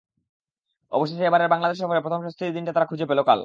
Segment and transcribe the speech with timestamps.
[0.91, 3.39] অবশেষে এবারের বাংলাদেশ সফরে প্রথম স্বস্তির দিনটা তারা খুঁজে পেল কাল।